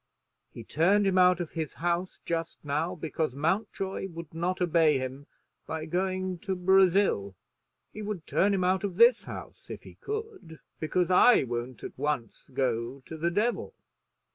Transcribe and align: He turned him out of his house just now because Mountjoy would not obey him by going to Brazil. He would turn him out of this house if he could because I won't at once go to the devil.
He 0.49 0.63
turned 0.63 1.05
him 1.05 1.19
out 1.19 1.39
of 1.39 1.51
his 1.51 1.73
house 1.73 2.19
just 2.25 2.57
now 2.65 2.95
because 2.95 3.35
Mountjoy 3.35 4.07
would 4.09 4.33
not 4.33 4.59
obey 4.59 4.97
him 4.97 5.27
by 5.67 5.85
going 5.85 6.39
to 6.39 6.55
Brazil. 6.55 7.35
He 7.93 8.01
would 8.01 8.25
turn 8.25 8.51
him 8.55 8.63
out 8.63 8.83
of 8.83 8.95
this 8.95 9.25
house 9.25 9.69
if 9.69 9.83
he 9.83 9.93
could 10.01 10.59
because 10.79 11.11
I 11.11 11.43
won't 11.43 11.83
at 11.83 11.99
once 11.99 12.49
go 12.51 13.03
to 13.05 13.15
the 13.15 13.29
devil. 13.29 13.75